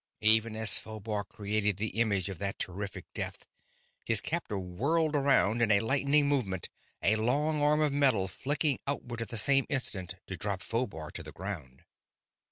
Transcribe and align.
Even 0.23 0.55
as 0.55 0.79
Phobar 0.79 1.23
created 1.23 1.77
the 1.77 1.99
image 2.01 2.27
of 2.27 2.39
that 2.39 2.57
terrific 2.57 3.05
death, 3.13 3.45
his 4.03 4.19
captor 4.19 4.57
whirled 4.57 5.15
around 5.15 5.61
in 5.61 5.69
a 5.69 5.79
lightning 5.79 6.27
movement, 6.27 6.69
a 7.03 7.17
long 7.17 7.61
arm 7.61 7.81
of 7.81 7.93
metal 7.93 8.27
flicking 8.27 8.79
outward 8.87 9.21
at 9.21 9.29
the 9.29 9.37
same 9.37 9.67
instant 9.69 10.15
to 10.25 10.35
drop 10.35 10.63
Phobar 10.63 11.11
to 11.11 11.21
the 11.21 11.31
ground. 11.31 11.83